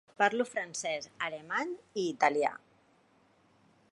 Parlo 0.19 0.45
francès, 0.51 1.09
alemany 1.27 1.75
i 1.75 2.07
italià. 2.15 2.51